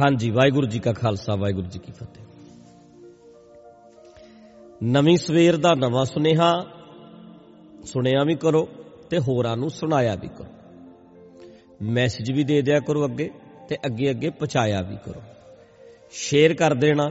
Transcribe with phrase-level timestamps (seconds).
[0.00, 2.24] ਹਾਂਜੀ, ਵਾਹਿਗੁਰੂ ਜੀ ਕਾ ਖਾਲਸਾ, ਵਾਹਿਗੁਰੂ ਜੀ ਕੀ ਫਤਿਹ।
[4.82, 6.66] ਨਵੀਂ ਸਵੇਰ ਦਾ ਨਵਾਂ ਸੁਨੇਹਾ
[7.84, 8.68] ਸੁਣਿਆ ਵੀ ਕਰੋ
[9.10, 10.46] ਤੇ ਹੋਰਾਂ ਨੂੰ ਸੁਣਾਇਆ ਵੀ ਕਰੋ।
[11.82, 13.30] ਮੈਸੇਜ ਵੀ ਦੇ ਦਿਆ ਕਰੋ ਅੱਗੇ
[13.68, 15.22] ਤੇ ਅੱਗੇ ਅੱਗੇ ਪਹੁੰਚਾਇਆ ਵੀ ਕਰੋ।
[16.10, 17.10] ਸ਼ੇਅਰ ਕਰ ਦੇਣਾ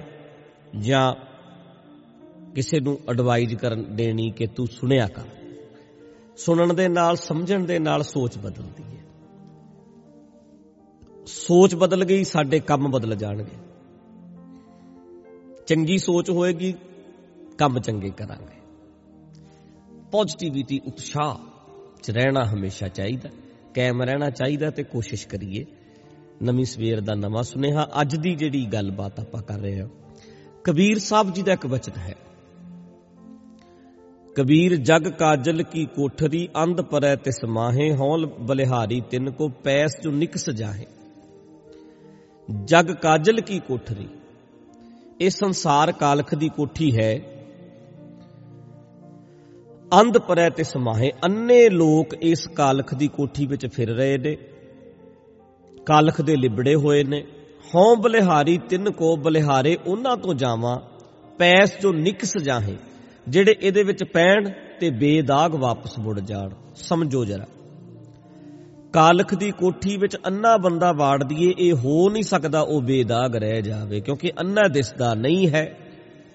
[0.80, 1.14] ਜਾਂ
[2.56, 5.24] ਕਿਸੇ ਨੂੰ ਐਡਵਾਈਜ਼ ਕਰਨ ਦੇਣੀ ਕਿ ਤੂੰ ਸੁਣਿਆ ਕਰ।
[6.38, 8.95] ਸੁਣਨ ਦੇ ਨਾਲ, ਸਮਝਣ ਦੇ ਨਾਲ ਸੋਚ ਬਦਲਦੀ ਹੈ।
[11.48, 13.56] ਸੋਚ ਬਦਲ ਗਈ, ਸਾਡੇ ਕੰਮ ਬਦਲ ਜਾਣਗੇ।
[15.68, 16.74] ਚੰਗੀ ਸੋਚ ਹੋਏਗੀ,
[17.58, 18.62] ਕੰਮ ਚੰਗੇ ਕਰਾਂਗੇ।
[20.12, 21.36] ਪੋਜ਼ਿਟਿਵਿਟੀ ਉਤਸ਼ਾਹ
[22.04, 23.30] ਚ ਰਹਿਣਾ ਹਮੇਸ਼ਾ ਚਾਹੀਦਾ,
[23.76, 25.66] ਕਾਇਮ ਰਹਿਣਾ ਚਾਹੀਦਾ ਤੇ ਕੋਸ਼ਿਸ਼ ਕਰੀਏ।
[26.44, 29.88] ਨਵੀਂ ਸਵੇਰ ਦਾ ਨਵਾਂ ਸੁਨੇਹਾ, ਅੱਜ ਦੀ ਜਿਹੜੀ ਗੱਲਬਾਤ ਆਪਾਂ ਕਰ ਰਹੇ ਹਾਂ।
[30.64, 32.16] ਕਬੀਰ ਸਾਹਿਬ ਜੀ ਦਾ ਇੱਕ ਬਚਨ ਹੈ।
[34.36, 40.12] ਕਬੀਰ, ਜਗ ਕਾਜਲ ਕੀ ਕੋਠਰੀ, ਅੰਧ ਪਰੈ ਤਿਸ ਮਾਹੇ, ਹੌਲ ਬਲਿਹਾਰੀ ਤਿੰਨ ਕੋ ਪੈਸ ਜੋ
[40.12, 40.86] ਨਿਕਸ ਜਾਹੇ।
[42.64, 44.08] ਜਗ ਕਾਜਲ ਕੀ ਕੋਠਰੀ?
[45.22, 47.20] ਇਹ ਸੰਸਾਰ ਕਾਲਖ ਦੀ ਕੋਠੀ ਹੈ।
[50.02, 54.38] ਅੰਧ ਪਰੈ ਤੇ ਸਮਾਹੇ ਅੰਨੇ ਲੋਕ ਇਸ ਕਾਲਖ ਦੀ ਕੋਠੀ ਵਿੱਚ ਫਿਰ ਰਹੇ ਨੇ।
[55.86, 57.26] ਕਾਲਖ ਦੇ ਲਿਬੜੇ ਹੋਏ ਨੇ।
[57.76, 60.80] ਹਉ ਬਲਿਹਾਰੀ, ਤਿੰਨ ਕੋ ਬਲਿਹਾਰੇ, ਉਹਨਾਂ ਤੋਂ ਜਾਵਾਂ,
[61.38, 62.78] ਪੈਸ ਜੋ ਨਿਕਸ ਜਾਹੇ,
[63.28, 67.46] ਜਿਹੜੇ ਇਹਦੇ ਵਿੱਚ ਪੈਣ ਤੇ ਬੇਦਾਗ ਵਾਪਸ ਮੁੜ ਜਾਣ। ਸਮਝੋ ਜਰਾ।
[68.96, 73.62] ਕਾਲਖ ਦੀ ਕੋਠੀ ਵਿੱਚ ਅੰਨਾ ਬੰਦਾ ਵਾੜ ਦਈਏ, ਇਹ ਹੋ ਨਹੀਂ ਸਕਦਾ ਉਹ ਬੇਦਾਗ ਰਹਿ
[73.62, 75.78] ਜਾਵੇ, ਕਿਉਂਕਿ ਅੰਨਾ ਦਿਸਦਾ ਨਹੀਂ ਹੈ,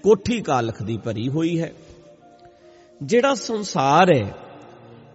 [0.03, 1.73] ਕੋਠੀ ਕਾਲਖ ਦੀ ਭਰੀ ਹੋਈ ਹੈ।
[3.03, 4.35] ਜਿਹੜਾ ਸੰਸਾਰ ਹੈ,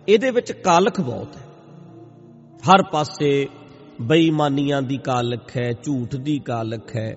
[0.07, 1.41] ਇਹਦੇ ਵਿੱਚ ਕਾਲਖ ਬਹੁਤ ਹੈ।
[2.57, 3.47] ਹਰ ਪਾਸੇ
[4.01, 7.16] ਬੇਈਮਾਨੀਆਂ ਦੀ ਕਾਲਖ ਹੈ, ਝੂਠ ਦੀ ਕਾਲਖ ਹੈ,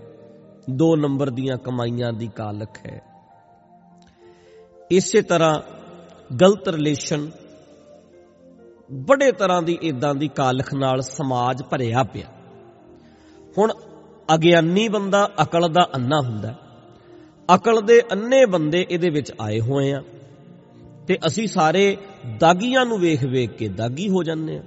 [0.70, 3.02] ਦੋ ਨੰਬਰ ਦੀਆਂ ਕਮਾਈਆਂ ਦੀ ਕਾਲਖ ਹੈ।
[4.90, 5.54] ਇਸੇ ਤਰ੍ਹਾਂ
[6.36, 7.30] ਗਲਤ ਰਿਲੇਸ਼ਨ
[8.92, 12.26] ਬੜੇ ਤਰ੍ਹਾਂ ਦੀ ਇਦਾਂ ਦੀ ਕਾਲਖ ਨਾਲ ਸਮਾਜ ਭਰਿਆ ਪਿਆ।
[13.58, 13.72] ਹੁਣ
[14.34, 16.54] ਅਗਿਆਨੀ ਬੰਦਾ ਅਕਲ ਦਾ ਅੰਨਾ ਹੁੰਦਾ।
[17.54, 20.02] ਅਕਲ ਦੇ ਅੰਨੇ ਬੰਦੇ ਇਹਦੇ ਵਿੱਚ ਆਏ ਹੋਏ ਆ
[21.06, 21.96] ਤੇ ਅਸੀਂ ਸਾਰੇ
[22.38, 24.62] ਦਾਗੀਆਂ ਨੂੰ ਵੇਖ ਵੇਖ ਕੇ ਦਾਗੀ ਹੋ ਜਾਂਦੇ ਆ।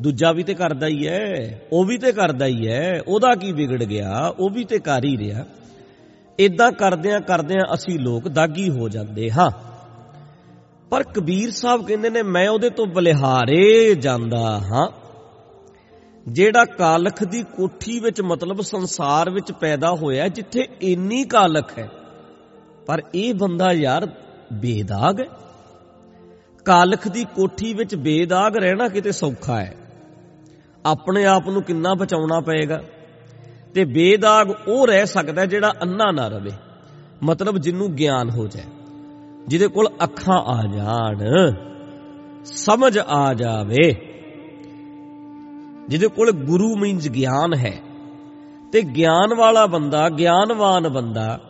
[0.00, 3.84] ਦੂਜਾ ਵੀ ਤੇ ਕਰਦਾ ਹੀ ਐ, ਉਹ ਵੀ ਤੇ ਕਰਦਾ ਹੀ ਐ, ਉਹਦਾ ਕੀ ਵਿਗੜ
[3.84, 5.44] ਗਿਆ, ਉਹ ਵੀ ਤੇ ਕਰ ਹੀ ਰਿਹਾ।
[6.38, 9.71] ਇਦਾਂ ਕਰਦਿਆਂ ਕਰਦਿਆਂ ਅਸੀਂ ਲੋਕ ਦਾਗੀ ਹੋ ਜਾਂਦੇ ਹਾਂ।
[10.92, 14.88] ਪਰ ਕਬੀਰ ਸਾਹਿਬ ਕਹਿੰਦੇ ਨੇ, ਮੈਂ ਉਹਦੇ ਤੋਂ ਬਲਿਹਾਰੇ ਜਾਂਦਾ ਹਾਂ।
[16.28, 21.88] ਜਿਹੜਾ ਕਾਲਖ ਦੀ ਕੋਠੀ ਵਿੱਚ ਮਤਲਬ ਸੰਸਾਰ ਵਿੱਚ ਪੈਦਾ ਹੋਇਆ, ਜਿੱਥੇ ਇੰਨੀ ਕਾਲਖ ਹੈ,
[22.86, 24.06] ਪਰ ਇਹ ਬੰਦਾ ਯਾਰ
[24.52, 25.26] ਬੇਦਾਗ ਹੈ।
[26.64, 29.74] ਕਾਲਖ ਦੀ ਕੋਠੀ ਵਿੱਚ ਬੇਦਾਗ ਰਹਿਣਾ ਕਿਤੇ ਸੌਖਾ ਹੈ।
[30.86, 32.82] ਆਪਣੇ ਆਪ ਨੂੰ ਕਿੰਨਾ ਬਚਾਉਣਾ ਪਏਗਾ?
[33.74, 36.52] ਤੇ ਬੇਦਾਗ ਉਹ ਰਹਿ ਸਕਦਾ ਜਿਹੜਾ ਅੰਨਾ ਨਾ ਰਵੇ,
[37.22, 38.81] ਮਤਲਬ ਜਿੰਨੂੰ ਗਿਆਨ ਹੋ ਜਾਏ।
[39.48, 41.22] ਜਿਹਦੇ ਕੋਲ ਅੱਖਾਂ ਆ ਜਾਣ,
[42.44, 43.94] ਸਮਝ ਆ ਜਾਵੇ।
[45.88, 47.80] ਜਿਹਦੇ ਕੋਲ ਗੁਰੂ ਮੀਨਸ ਗਿਆਨ ਹੈ।
[48.72, 51.40] ਤੇ ਗਿਆਨ ਵਾਲਾ ਬੰਦਾ, ਗਿਆਨਵਾਨ ਬੰਦਾ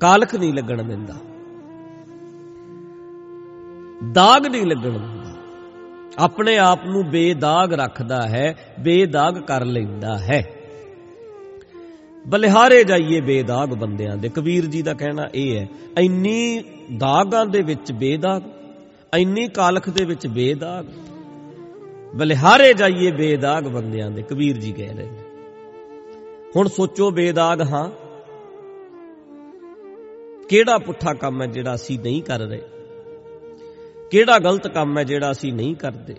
[0.00, 1.14] ਕਾਲਖ ਨਹੀਂ ਲੱਗਣ ਦਿੰਦਾ।
[4.12, 5.34] ਦਾਗ ਨਹੀਂ ਲੱਗਣ ਦਿੰਦਾ।
[6.18, 10.54] ਆਪਣੇ ਆਪ ਨੂੰ ਬੇਦਾਗ ਰੱਖਦਾ ਹੈ, ਬੇਦਾਗ ਕਰ ਲੈਂਦਾ ਹੈ।
[12.28, 17.92] ਬਲਿਹਾਰੇ ਜਾਈਏ ਬੇਦਾਗ ਬੰਦਿਆਂ ਦੇ। ਕਬੀਰ ਜੀ ਦਾ ਕਹਿਣਾ ਇਹ ਹੈ, ਇੰਨੀ ਦਾਗਾਂ ਦੇ ਵਿੱਚ
[17.92, 18.42] ਬੇਦਾਗ,
[19.18, 20.86] ਇੰਨੀ ਕਾਲਖ ਦੇ ਵਿੱਚ ਬੇਦਾਗ,
[22.14, 25.18] ਬਲਿਹਾਰੇ ਜਾਈਏ ਬੇਦਾਗ ਬੰਦਿਆਂ ਦੇ, ਕਬੀਰ ਜੀ ਕਹਿ ਰਹੇ ਨੇ।
[26.56, 27.90] ਹੁਣ ਸੋਚੋ ਬੇਦਾਗ ਹਾਂ,
[30.48, 32.60] ਕਿਹੜਾ ਪੁੱਠਾ ਕੰਮ ਹੈ ਜਿਹੜਾ ਅਸੀਂ ਨਹੀਂ ਕਰ ਰਹੇ?
[34.10, 36.14] ਕਿਹੜਾ ਗਲਤ ਕੰਮ ਹੈ ਜਿਹੜਾ ਅਸੀਂ ਨਹੀਂ ਕਰਦੇ?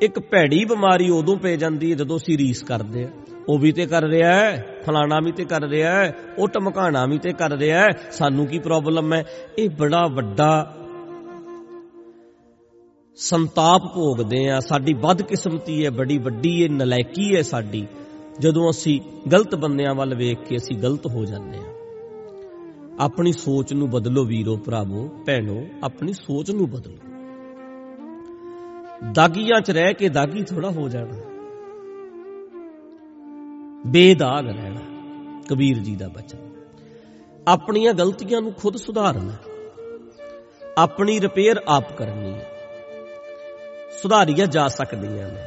[0.00, 3.08] ਇੱਕ ਭੈੜੀ ਬਿਮਾਰੀ ਉਦੋਂ ਪੈ ਜਾਂਦੀ ਹੈ ਜਦੋਂ ਅਸੀਂ ਰੀਸ ਕਰਦੇ ਆ
[3.48, 7.18] ਉਹ ਵੀ ਤੇ ਕਰ ਰਿਹਾ ਹੈ, ਫਲਾਣਾ ਵੀ ਤੇ ਕਰ ਰਿਹਾ ਹੈ, ਉਹ ਟਮਕਾਣਾ ਵੀ
[7.18, 9.24] ਤੇ ਕਰ ਰਿਹਾ ਹੈ, ਸਾਨੂੰ ਕੀ ਪ੍ਰੋਬਲਮ ਹੈ?
[9.58, 10.76] ਇਹ ਬੜਾ ਵੱਡਾ
[13.16, 17.86] ਸੰਤਾਪ ਭੋਗਦੇ ਆ, ਸਾਡੀ ਬਦਕਿਸਮਤੀ ਹੈ, ਬੜੀ ਵੱਡੀ ਇਹ ਨਲਾਇਕੀ ਹੈ ਸਾਡੀ।
[18.40, 19.00] ਜਦੋਂ ਅਸੀਂ
[19.32, 21.72] ਗਲਤ ਬੰਦਿਆਂ ਵੱਲ ਵੇਖ ਕੇ ਅਸੀਂ ਗਲਤ ਹੋ ਜਾਂਦੇ ਆ
[23.00, 26.96] ਆਪਣੀ ਸੋਚ ਨੂੰ ਬਦਲੋ ਵੀਰੋ, ਭਰਾਵੋ, ਭੈਣੋ, ਆਪਣੀ ਸੋਚ ਨੂੰ ਬਦਲੋ।
[29.14, 31.27] ਦਾਗੀਆਂ 'ਚ ਰਹਿ ਕੇ ਦਾਗੀ ਥੋੜਾ ਹੋ ਜਾਣਾ।
[33.86, 34.80] ਬੇਦਾਗ ਰਹਿਣਾ,
[35.50, 36.50] ਕਬੀਰ ਜੀ ਦਾ ਬਚਨ।
[37.48, 39.32] ਆਪਣੀਆਂ ਗਲਤੀਆਂ ਨੂੰ ਖੁਦ ਸੁਧਾਰਨਾ,
[40.78, 42.50] ਆਪਣੀ ਰਿਪੇਅਰ ਆਪ ਕਰਨੀ ਹੈ।
[44.02, 45.44] ਸੁਧਾਰੀਆਂ ਜਾ ਸਕਦੀਆਂ ਨੇ।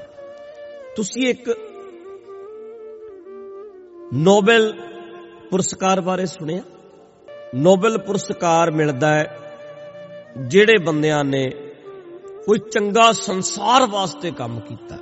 [0.96, 1.58] ਤੁਸੀਂ ਇੱਕ
[4.14, 4.80] ਨੋਬਲ
[5.50, 6.62] ਪੁਰਸਕਾਰ ਬਾਰੇ ਸੁਣਿਆ?
[7.56, 9.38] ਨੋਬਲ ਪੁਰਸਕਾਰ ਮਿਲਦਾ ਹੈ
[10.48, 11.50] ਜਿਹੜੇ ਬੰਦਿਆਂ ਨੇ
[12.46, 14.98] ਕੋਈ ਚੰਗਾ ਸੰਸਾਰ ਵਾਸਤੇ ਕੰਮ ਕੀਤਾ।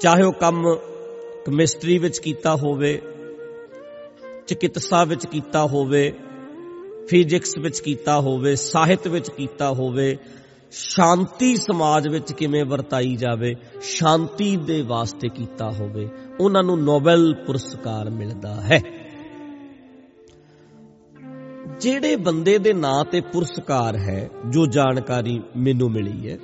[0.00, 0.78] ਚਾਹੇ ਉਹ ਕੰਮ
[1.46, 3.00] ਕੈਮਿਸਟਰੀ ਵਿੱਚ ਕੀਤਾ ਹੋਵੇ,
[4.46, 6.12] ਚਿਕਿਤਸਾ ਵਿੱਚ ਕੀਤਾ ਹੋਵੇ,
[7.08, 10.18] ਫਿਜ਼ਿਕਸ ਵਿੱਚ ਕੀਤਾ ਹੋਵੇ, ਸਾਹਿਤ ਵਿੱਚ ਕੀਤਾ ਹੋਵੇ,
[10.70, 16.08] ਸ਼ਾਂਤੀ ਸਮਾਜ ਵਿੱਚ ਕਿਵੇਂ ਵਰਤਾਈ ਜਾਵੇ, ਸ਼ਾਂਤੀ ਦੇ ਵਾਸਤੇ ਕੀਤਾ ਹੋਵੇ,
[16.40, 18.80] ਉਹਨਾਂ ਨੂੰ ਨੋਬਲ ਪੁਰਸਕਾਰ ਮਿਲਦਾ ਹੈ।
[21.80, 26.36] ਜਿਹੜੇ ਬੰਦੇ ਦੇ ਨਾਂ ਤੇ ਪੁਰਸਕਾਰ ਹੈ, ਜੋ ਜਾਣਕਾਰੀ ਮੈਨੂੰ ਮਿਲੀ ਹੈ,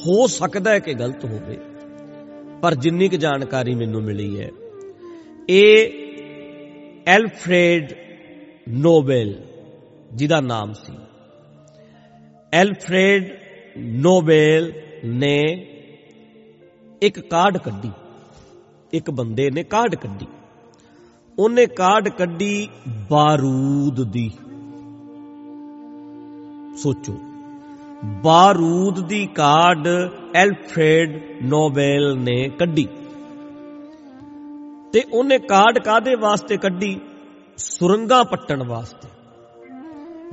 [0.00, 1.58] ਹੋ ਸਕਦਾ ਹੈ ਕਿ ਗਲਤ ਹੋਵੇ।
[2.64, 4.48] ਪਰ ਜਿੰਨੀ ਕੁ ਜਾਣਕਾਰੀ ਮੈਨੂੰ ਮਿਲੀ ਹੈ,
[5.48, 5.90] ਇਹ
[7.06, 7.92] ਐਲਫਰੇਡ
[8.68, 9.34] ਨੋਬਲ
[10.12, 10.92] ਜਿਹਦਾ ਨਾਮ ਸੀ।
[12.52, 13.28] ਐਲਫਰੇਡ
[13.78, 14.72] ਨੋਬਲ
[15.04, 15.36] ਨੇ
[17.02, 17.90] ਇੱਕ ਕਾਰਡ ਕੱਢੀ,
[18.92, 20.26] ਇੱਕ ਬੰਦੇ ਨੇ ਕਾਰਡ ਕੱਢੀ।
[21.38, 22.68] ਉਹਨੇ ਕਾਰਡ ਕੱਢੀ
[23.10, 24.30] ਬਾਰੂਦ ਦੀ।
[26.76, 27.18] ਸੋਚੋ,
[28.22, 29.88] ਬਾਰੂਦ ਦੀ ਕਾਰਡ
[30.34, 32.88] ਐਲਫਰੇਡ ਨੋਬਲ ਨੇ ਕੱਢੀ।
[34.92, 37.00] ਤੇ ਉਹਨੇ ਕਾਰਡ ਕਾਦੇ ਵਾਸਤੇ ਕੱਢੀ?
[37.56, 39.08] ਸੁਰੰਗਾ ਪੱਟਣ ਵਾਸਤੇ।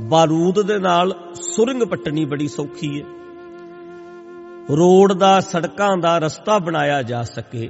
[0.02, 3.08] ਬਾਰੂਦ ਦੇ ਨਾਲ ਸੁਰੰਗ ਪੱਟਣੀ ਬੜੀ ਸੌਖੀ ਹੈ
[4.72, 7.70] ਰੋਡ ਦਾ, ਸੜਕਾਂ ਦਾ ਰਸਤਾ ਬਣਾਇਆ ਜਾ ਸਕੇ।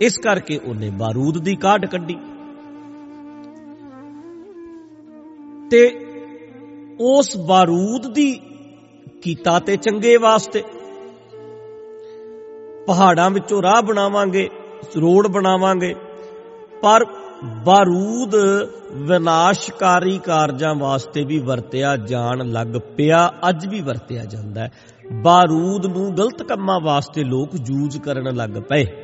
[0.00, 2.16] ਇਸ ਕਰਕੇ ਉਹਨੇ ਬਾਰੂਦ ਦੀ ਕਾਢ ਕੱਢੀ।
[5.70, 6.06] ਤੇ
[7.00, 8.40] ਉਸ ਬਾਰੂਦ ਦੀ
[9.22, 10.62] ਕੀਤਾ ਤੇ ਚੰਗੇ ਵਾਸਤੇ।
[12.86, 14.50] ਪਹਾੜਾਂ ਵਿੱਚੋਂ ਰਾਹ ਬਣਾਵਾਂਗੇ,
[14.96, 15.94] ਰੋਡ ਬਣਾਵਾਂਗੇ,
[16.82, 17.04] ਪਰ
[17.64, 18.34] ਬਾਰੂਦ
[18.92, 24.72] ਵਿਨਾਸ਼ਕਾਰੀ ਕਾਰਜਾਂ ਵਾਸਤੇ ਵੀ ਵਰਤਿਆ ਜਾਣ ਲੱਗ ਪਿਆ, ਅੱਜ ਵੀ ਵਰਤਿਆ ਜਾਂਦਾ ਹੈ।
[25.12, 29.01] ਬਾਰੂਦ ਨੂੰ ਗਲਤ ਕੰਮਾਂ ਵਾਸਤੇ ਲੋਕ ਯੂਜ਼ ਕਰਨ ਲੱਗ ਪਏ।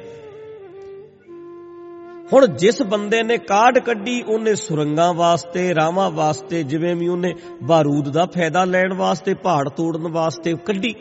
[2.33, 8.09] ਹੁਣ ਜਿਸ ਬੰਦੇ ਨੇ ਕਾਢ ਕੱਢੀ, ਉਹਨੇ ਸੁਰੰਗਾਂ ਵਾਸਤੇ, ਰਾਵਾਂ ਵਾਸਤੇ, ਜਿਵੇਂ ਵੀ ਉਹਨੇ ਬਾਰੂਦ
[8.09, 10.95] ਦਾ ਫਾਇਦਾ ਲੈਣ ਵਾਸਤੇ, ਪਹਾੜ ਤੋੜਨ ਵਾਸਤੇ ਕੱਢੀ।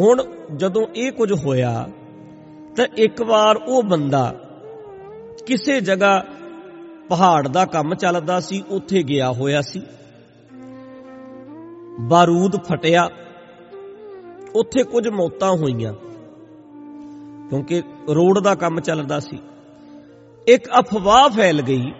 [0.00, 0.22] ਹੁਣ
[0.56, 1.88] ਜਦੋਂ ਇਹ ਕੁਝ ਹੋਇਆ,
[2.76, 4.34] ਤਾਂ ਇੱਕ ਵਾਰ ਉਹ ਬੰਦਾ
[5.46, 6.24] ਕਿਸੇ ਜਗ੍ਹਾ
[7.08, 9.82] ਪਹਾੜ ਦਾ ਕੰਮ ਚੱਲਦਾ ਸੀ, ਉੱਥੇ ਗਿਆ ਹੋਇਆ ਸੀ।
[12.00, 13.08] ਬਾਰੂਦ ਫਟਿਆ।
[14.54, 15.94] ਉੱਥੇ ਕੁਝ ਮੌਤਾਂ ਹੋਈਆਂ।
[17.50, 19.38] ਕਿਉਂਕਿ ਰੋਡ ਦਾ ਕੰਮ ਚੱਲਦਾ ਸੀ।
[20.48, 21.92] ਇੱਕ ਅਫਵਾਹ ਫੈਲ ਗਈ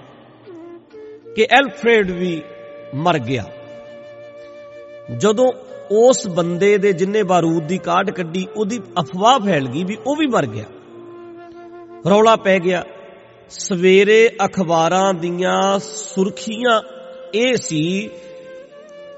[1.37, 2.43] ਕਿ ਐਲਫਰੇਡ ਵੀ
[2.95, 3.45] ਮਰ ਗਿਆ।
[5.17, 5.53] ਜਦੋਂ
[5.91, 10.27] ਉਸ ਬੰਦੇ ਦੇ ਜਿੰਨੇ ਬਾਰੂਦ ਦੀ ਕਾਢ ਕੱਢੀ, ਉਹਦੀ ਅਫਵਾਹ ਫੈਲ ਗਈ ਵੀ ਉਹ ਵੀ
[10.27, 10.65] ਮਰ ਗਿਆ।
[12.11, 12.85] ਰੌਲਾ ਪੈ ਗਿਆ।
[13.51, 16.83] ਸਵੇਰੇ ਅਖਬਾਰਾਂ ਦੀਆਂ ਸੁਰਖੀਆਂ
[17.35, 18.11] ਇਹ ਸੀ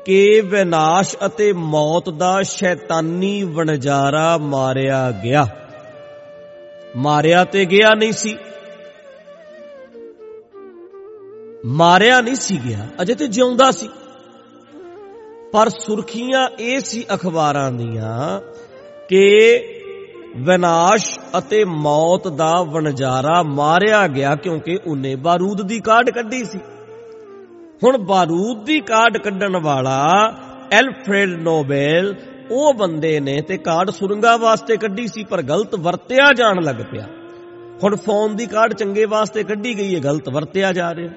[0.04, 5.61] ਕਿ ਵਿਨਾਸ਼ ਅਤੇ ਮੌਤ ਦਾ ਸ਼ੈਤਾਨੀ ਵਣਜਾਰਾ ਮਾਰਿਆ ਗਿਆ।
[6.96, 8.36] ਮਾਰਿਆ ਤੇ ਗਿਆ ਨਹੀਂ ਸੀ।
[11.66, 13.88] ਮਾਰਿਆ ਨਹੀਂ ਸੀ ਗਿਆ, ਅਜੇ ਤੇ ਜਿਉਂਦਾ ਸੀ।
[15.52, 18.40] ਪਰ ਸੁਰਖੀਆਂ ਇਹ ਸੀ ਅਖਬਾਰਾਂ ਦੀਆਂ
[19.08, 19.28] ਕਿ
[20.36, 26.58] ਵਿਨਾਸ਼ ਅਤੇ ਮੌਤ ਦਾ ਵਣਜਾਰਾ ਮਾਰਿਆ ਗਿਆ ਕਿਉਂਕਿ ਉਹਨੇ ਬਾਰੂਦ ਦੀ ਕਾਢ ਕੱਢੀ ਸੀ।
[27.84, 30.32] ਹੁਣ ਬਾਰੂਦ ਦੀ ਕਾਢ ਕੱਢਣ ਵਾਲਾ
[30.72, 32.14] ਐਲਫਰੇਡ ਨੋਬਲ
[32.50, 37.06] ਉਹ ਬੰਦੇ ਨੇ ਤੇ ਕਾਢ ਸੁਰੰਗਾ ਵਾਸਤੇ ਕੱਢੀ ਸੀ, ਪਰ ਗਲਤ ਵਰਤਿਆ ਜਾਣ ਲੱਗ ਪਿਆ।
[37.84, 41.12] ਹੁਣ ਫੋਨ ਦੀ ਕਾਢ ਚੰਗੇ ਵਾਸਤੇ ਕੱਢੀ ਗਈ ਹੈ, ਗਲਤ ਵਰਤਿਆ ਜਾ ਰਿਹਾ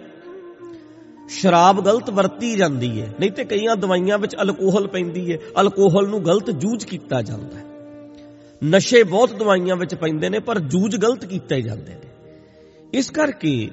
[1.30, 6.26] ਸ਼ਰਾਬ ਗਲਤ ਵਰਤੀ ਜਾਂਦੀ ਹੈ, ਨਹੀਂ ਤੇ ਕਈਆਂ ਦਵਾਈਆਂ ਵਿੱਚ ਅਲਕੋਹਲ ਪੈਂਦੀ ਹੈ। ਅਲਕੋਹਲ ਨੂੰ
[6.26, 7.66] ਗਲਤ ਯੂਜ਼ ਕੀਤਾ ਜਾਂਦਾ ਹੈ।
[8.64, 12.10] ਨਸ਼ੇ ਬਹੁਤ ਦਵਾਈਆਂ ਵਿੱਚ ਪੈਂਦੇ ਨੇ, ਪਰ ਯੂਜ਼ ਗਲਤ ਕੀਤੇ ਜਾਂਦੇ ਨੇ।
[12.94, 13.70] ਇਸ ਕਰਕੇ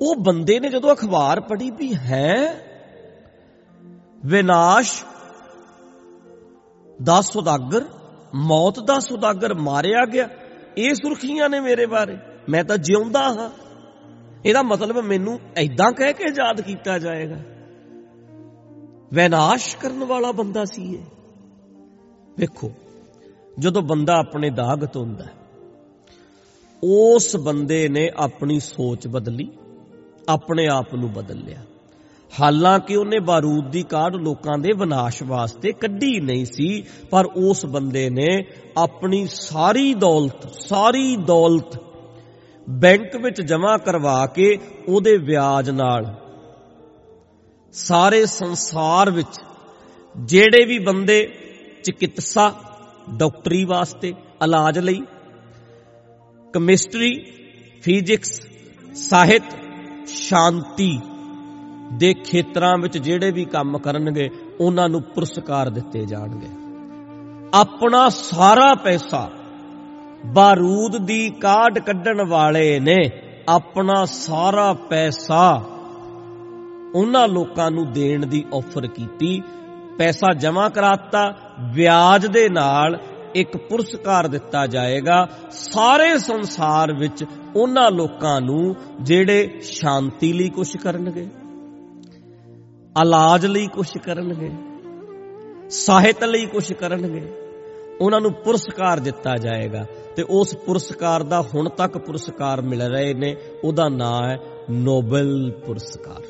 [0.00, 2.56] ਉਹ ਬੰਦੇ ਨੇ ਜਦੋਂ ਅਖਬਾਰ ਪੜ੍ਹੀ ਵੀ ਹੈ,
[4.26, 5.04] ਵਿਨਾਸ਼
[7.02, 7.84] ਦਾ ਸੁਦਾਗਰ,
[8.34, 10.28] ਮੌਤ ਦਾ ਸੁਦਾਗਰ ਮਾਰਿਆ ਗਿਆ।
[10.78, 12.18] ਇਹ ਸੁਰਖੀਆਂ ਨੇ ਮੇਰੇ ਬਾਰੇ।
[12.48, 13.50] ਮੈਂ ਤਾਂ ਜਿਉਂਦਾ ਹਾਂ।
[14.44, 17.36] ਇਹਦਾ ਮਤਲਬ ਮੈਨੂੰ ਐਦਾਂ ਕਹਿ ਕੇ ਯਾਦ ਕੀਤਾ ਜਾਏਗਾ।
[19.12, 21.04] ਵਿਨਾਸ਼ ਕਰਨ ਵਾਲਾ ਬੰਦਾ ਸੀ ਇਹ।
[22.38, 22.72] ਵੇਖੋ,
[23.58, 25.24] ਜਦੋਂ ਬੰਦਾ ਆਪਣੇ ਦਾਗ ਧੋਂਦਾ
[26.84, 29.50] ਉਸ ਬੰਦੇ ਨੇ ਆਪਣੀ ਸੋਚ ਬਦਲੀ,
[30.28, 31.62] ਆਪਣੇ ਆਪ ਨੂੰ ਬਦਲ ਲਿਆ।
[32.32, 36.68] ਹਾਲਾਂਕਿ ਉਹਨੇ ਬਾਰੂਦ ਦੀ ਕਾਢ ਲੋਕਾਂ ਦੇ ਵਿਨਾਸ਼ ਵਾਸਤੇ ਕੱਢੀ ਨਹੀਂ ਸੀ,
[37.10, 38.28] ਪਰ ਉਸ ਬੰਦੇ ਨੇ
[38.76, 41.76] ਆਪਣੀ ਸਾਰੀ ਦੌਲਤ ਸਾਰੀ ਦੌਲਤ
[42.66, 44.56] ਬੈਂਕ ਵਿੱਚ ਜਮ੍ਹਾਂ ਕਰਵਾ ਕੇ
[44.88, 46.14] ਉਹਦੇ ਵਿਆਜ ਨਾਲ
[47.74, 49.40] ਸਾਰੇ ਸੰਸਾਰ ਵਿੱਚ
[50.14, 51.20] ਜਿਹੜੇ ਵੀ ਬੰਦੇ
[51.84, 52.52] ਚਿਕਿਤਸਾ,
[53.18, 54.12] ਡਾਕਟਰੀ ਵਾਸਤੇ
[54.44, 55.00] ਇਲਾਜ ਲਈ,
[56.54, 57.12] ਕੈਮਿਸਟਰੀ,
[57.82, 58.40] ਫਿਜ਼ਿਕਸ,
[59.00, 59.42] ਸਾਹਿਤ,
[60.08, 60.92] ਸ਼ਾਂਤੀ
[61.92, 64.30] ਦੇ ਖੇਤਰਾਂ ਵਿੱਚ ਜਿਹੜੇ ਵੀ ਕੰਮ ਕਰਨਗੇ,
[64.60, 66.48] ਉਹਨਾਂ ਨੂੰ ਪੁਰਸਕਾਰ ਦਿੱਤੇ ਜਾਣਗੇ।
[67.54, 69.30] ਆਪਣਾ ਸਾਰਾ ਪੈਸਾ
[70.26, 72.98] ਬਾਰੂਦ ਦੀ ਕਾਢ ਕੱਢਣ ਵਾਲੇ ਨੇ
[73.48, 75.64] ਆਪਣਾ ਸਾਰਾ ਪੈਸਾ
[76.94, 79.42] ਉਹਨਾਂ ਲੋਕਾਂ ਨੂੰ ਦੇਣ ਦੀ ਆਫਰ ਕੀਤੀ।
[79.98, 81.34] ਪੈਸਾ ਜਮ੍ਹਾਂ ਕਰਾਤਾ,
[81.72, 82.98] ਵਿਆਜ ਦੇ ਨਾਲ
[83.34, 87.24] ਇੱਕ ਪੁਰਸਕਾਰ ਦਿੱਤਾ ਜਾਏਗਾ। ਸਾਰੇ ਸੰਸਾਰ ਵਿੱਚ
[87.56, 91.28] ਉਹਨਾਂ ਲੋਕਾਂ ਨੂੰ ਜਿਹੜੇ ਸ਼ਾਂਤੀ ਲਈ ਕੁਝ ਕਰਨਗੇ।
[92.96, 94.50] ਇਲਾਜ ਲਈ ਕੁਝ ਕਰਨਗੇ,
[95.70, 97.22] ਸਾਹਿਤ ਲਈ ਕੁਝ ਕਰਨਗੇ,
[98.00, 99.84] ਉਹਨਾਂ ਨੂੰ ਪੁਰਸਕਾਰ ਦਿੱਤਾ ਜਾਏਗਾ
[100.16, 104.36] ਤੇ ਉਸ ਪੁਰਸਕਾਰ ਦਾ ਹੁਣ ਤੱਕ ਪੁਰਸਕਾਰ ਮਿਲ ਰਹੇ ਨੇ, ਉਹਦਾ ਨਾਮ ਹੈ
[104.70, 106.22] ਨੋਬਲ ਪੁਰਸਕਾਰ।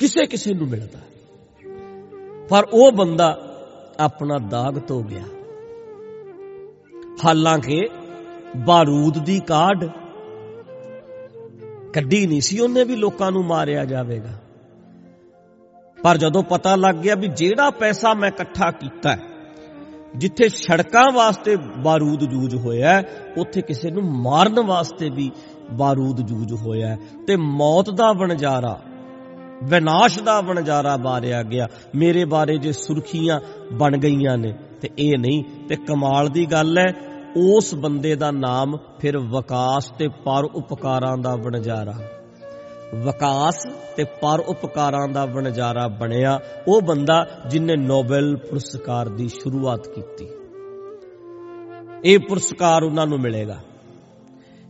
[0.00, 0.98] ਕਿਸੇ ਕਿਸੇ ਨੂੰ ਮਿਲਦਾ
[2.48, 3.28] ਪਰ ਉਹ ਬੰਦਾ
[4.00, 5.24] ਆਪਣਾ ਦਾਗ ਧੋ ਗਿਆ।
[7.24, 7.80] ਹਾਲਾਂਕਿ
[8.66, 9.84] ਬਾਰੂਦ ਦੀ ਕਾਢ
[11.92, 14.38] ਕੱਢੀ ਨਹੀਂ ਸੀ, ਉਹਨੇ ਵੀ ਲੋਕਾਂ ਨੂੰ ਮਾਰਿਆ ਜਾਵੇਗਾ।
[16.02, 19.16] ਪਰ ਜਦੋਂ ਪਤਾ ਲੱਗ ਗਿਆ ਵੀ ਜਿਹੜਾ ਪੈਸਾ ਮੈਂ ਇਕੱਠਾ ਕੀਤਾ
[20.16, 23.02] ਜਿੱਥੇ ਸੜਕਾਂ ਵਾਸਤੇ ਬਾਰੂਦ ਜੂਜ ਹੋਇਆ
[23.38, 25.30] ਉੱਥੇ ਕਿਸੇ ਨੂੰ ਮਾਰਨ ਵਾਸਤੇ ਵੀ
[25.72, 28.80] ਬਾਰੂਦ ਜੂਜ ਹੋਇਆ ਤੇ ਮੌਤ ਦਾ ਵਣਜਾਰਾ,
[29.64, 33.40] ਵਿਨਾਸ਼ ਦਾ ਵਣਜਾਰਾ ਬਾਰਿਆ ਗਿਆ। ਮੇਰੇ ਬਾਰੇ ਜੇ ਸੁਰਖੀਆਂ
[33.72, 36.94] ਬਣ ਗਈਆਂ ਨੇ ਤੇ ਇਹ ਨਹੀਂ ਤੇ ਕਮਾਲ ਦੀ ਗੱਲ ਹੈ,
[37.36, 41.94] ਉਸ ਬੰਦੇ ਦਾ ਨਾਮ ਫਿਰ ਵਿਕਾਸ ਤੇ ਪਰ ਉਪਕਾਰਾਂ ਦਾ ਵਣਜਾਰਾ।
[42.94, 43.56] ਵਿਕਾਸ
[43.96, 50.28] ਤੇ ਪਰ ਉਪਕਾਰਾਂ ਦਾ ਵਣਜਾਰਾ ਬਣਿਆ। ਉਹ ਬੰਦਾ ਜਿਨੇ ਨੋਬਲ ਪੁਰਸਕਾਰ ਦੀ ਸ਼ੁਰੂਆਤ ਕੀਤੀ।
[52.04, 53.60] ਇਹ ਪੁਰਸਕਾਰ ਉਹਨਾਂ ਨੂੰ ਮਿਲੇਗਾ।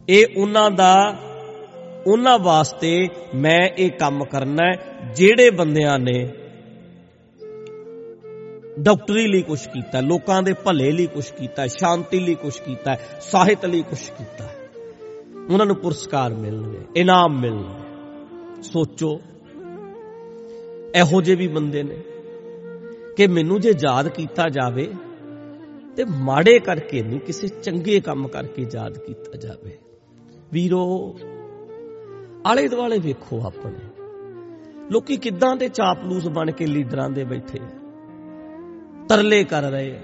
[0.08, 1.16] ਇਹ ਉਹਨਾਂ ਦਾ,
[2.06, 4.76] ਉਹਨਾਂ ਵਾਸਤੇ ਮੈਂ ਇਹ ਕੰਮ ਕਰਨਾ ਹੈ,
[5.14, 6.28] ਜਿਹੜੇ ਬੰਦਿਆਂ ਨੇ
[8.80, 13.66] ਡਾਕਟਰੀ ਲਈ ਕੁਝ ਕੀਤਾ, ਲੋਕਾਂ ਦੇ ਭਲੇ ਲਈ ਕੁਝ ਕੀਤਾ, ਸ਼ਾਂਤੀ ਲਈ ਕੁਝ ਕੀਤਾ, ਸਾਹਿਤ
[13.66, 14.44] ਲਈ ਕੁਝ ਕੀਤਾ।
[15.52, 17.79] ਉਹਨਾਂ ਨੂੰ ਪੁਰਸਕਾਰ ਮਿਲਣਗੇ, ਇਨਾਮ ਮਿਲਣਗੇ।
[18.62, 19.20] ਸੋਚੋ।
[20.94, 21.96] ਇਹੋ ਜਿਹੇ ਵੀ ਬੰਦੇ ਨੇ
[23.16, 24.92] ਕਿ ਮੈਨੂੰ ਜੇ ਯਾਦ ਕੀਤਾ ਜਾਵੇ
[25.96, 29.78] ਤੇ ਮਾੜੇ ਕਰਕੇ ਨਹੀਂ, ਕਿਸੇ ਚੰਗੇ ਕੰਮ ਕਰਕੇ ਯਾਦ ਕੀਤਾ ਜਾਵੇ।
[30.52, 31.16] ਵੀਰੋ
[32.46, 34.04] ਆਲੇ ਦੁਆਲੇ ਵੇਖੋ ਆਪਣੇ।
[34.90, 37.60] ਲੋਕੀ ਕਿੱਦਾਂ ਦੇ ਚਾਪਲੂਸ ਬਣ ਕੇ ਲੀਡਰਾਂ ਦੇ ਬੈਠੇ
[39.08, 40.00] ਤਰਲੇ ਕਰ ਰਹੇ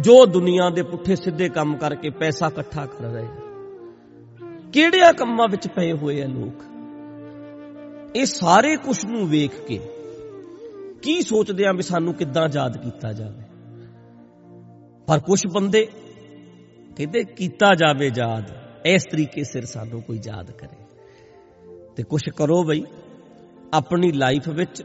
[0.00, 3.26] ਜੋ ਦੁਨੀਆ ਦੇ ਪੁੱਠੇ ਸਿੱਧੇ ਕੰਮ ਕਰਕੇ ਪੈਸਾ ਇਕੱਠਾ ਕਰ ਰਹੇ
[4.72, 6.73] ਕਿਹੜਿਆਂ ਕੰਮਾਂ ਵਿੱਚ ਪਏ ਹੋਏ ਆ ਲੋਕ?
[8.16, 9.80] ਇਹ ਸਾਰੇ ਕੁਝ ਨੂੰ ਵੇਖ ਕੇ
[11.02, 13.42] ਕੀ ਸੋਚਦੇ ਆ ਵੀ ਸਾਨੂੰ ਕਿੱਦਾਂ ਯਾਦ ਕੀਤਾ ਜਾਵੇ?
[15.06, 15.88] ਪਰ ਕੁਝ ਬੰਦੇ
[16.96, 18.44] ਕਹਿੰਦੇ ਕੀਤਾ ਜਾਵੇ ਯਾਦ,
[18.86, 20.84] ਇਸ ਤਰੀਕੇ ਸਿਰ ਸਾਨੂੰ ਕੋਈ ਯਾਦ ਕਰੇ।
[21.96, 22.84] ਤੇ ਕੁਝ ਕਰੋ ਬਈ,
[23.74, 24.82] ਆਪਣੀ ਲਾਈਫ ਵਿੱਚ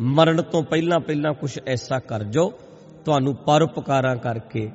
[0.00, 2.52] ਮਰਨ ਤੋਂ ਪਹਿਲਾਂ ਪਹਿਲਾਂ ਕੁਝ ਐਸਾ ਕਰ ਜੋ,
[3.04, 4.70] ਤੁਹਾਨੂੰ ਪਰਉਪਕਾਰਾਂ ਕਰਕੇ,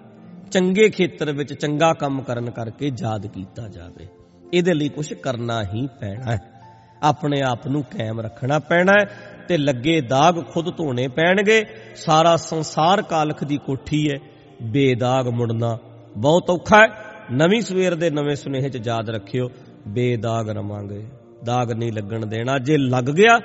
[0.51, 4.07] ਚੰਗੇ ਖੇਤਰ ਵਿੱਚ ਚੰਗਾ ਕੰਮ ਕਰਨ ਕਰਕੇ ਯਾਦ ਕੀਤਾ ਜਾਵੇ।
[4.53, 6.58] ਇਹਦੇ ਲਈ ਕੁਝ ਕਰਨਾ ਹੀ ਪੈਣਾ ਹੈ।
[7.03, 9.05] ਆਪਣੇ ਆਪ ਨੂੰ ਕਾਇਮ ਰੱਖਣਾ ਪੈਣਾ ਹੈ
[9.47, 11.65] ਤੇ ਲੱਗੇ ਦਾਗ ਖੁਦ ਧੋਣੇ ਪੈਣਗੇ।
[11.95, 14.19] ਸਾਰਾ ਸੰਸਾਰ ਕਾਲਖ ਦੀ ਕੋਠੀ ਹੈ।
[14.61, 15.77] ਬੇਦਾਗ ਮੁੜਨਾ
[16.17, 16.87] ਬਹੁਤ ਔਖਾ ਹੈ।
[17.31, 19.49] ਨਵੀਂ ਸਵੇਰ ਦੇ ਨਵੇਂ ਸੁਨੇਹੇ 'ਚ ਯਾਦ ਰੱਖਿਓ,
[19.87, 21.07] ਬੇਦਾਗ ਰਵਾਂਗੇ।
[21.45, 23.39] ਦਾਗ ਨਹੀਂ ਲੱਗਣ ਦੇਣਾ। ਜੇ ਲੱਗ ਗਿਆ,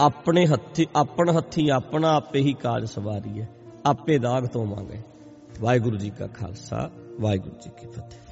[0.00, 3.48] ਆਪਣੇ ਹੱਥੀ, ਆਪਣ ਹੱਥੀ, ਆਪਣਾ ਆਪੇ ਹੀ ਕਾਜ ਸਵਾਰੀ ਹੈ
[3.86, 5.02] ਆਪੇ ਦਾਗ ਧੋਵਾਂਗੇ।
[5.60, 8.31] ਵਾਹਿਗੁਰੂ ਜੀ ਕਾ ਖਾਲਸਾ, ਵਾਹਿਗੁਰੂ ਜੀ ਕੀ ਫਤਿਹ।